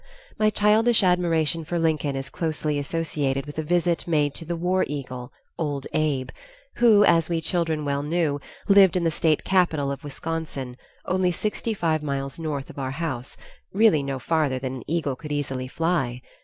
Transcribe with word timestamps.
My 0.39 0.49
childish 0.49 1.03
admiration 1.03 1.63
for 1.63 1.77
Lincoln 1.77 2.15
is 2.15 2.31
closely 2.31 2.79
associated 2.79 3.45
with 3.45 3.59
a 3.59 3.61
visit 3.61 4.07
made 4.07 4.33
to 4.33 4.43
the 4.45 4.55
war 4.55 4.83
eagle, 4.87 5.31
Old 5.59 5.85
Abe, 5.93 6.31
who, 6.77 7.05
as 7.05 7.29
we 7.29 7.39
children 7.39 7.85
well 7.85 8.01
knew, 8.01 8.41
lived 8.67 8.95
in 8.97 9.03
the 9.03 9.11
state 9.11 9.43
capital 9.43 9.91
of 9.91 10.03
Wisconsin, 10.03 10.75
only 11.05 11.31
sixty 11.31 11.75
five 11.75 12.01
miles 12.01 12.39
north 12.39 12.71
of 12.71 12.79
our 12.79 12.89
house, 12.89 13.37
really 13.73 14.01
no 14.01 14.17
farther 14.17 14.57
than 14.57 14.73
an 14.77 14.83
eagle 14.87 15.15
could 15.15 15.31
easily 15.31 15.67
fly! 15.67 16.23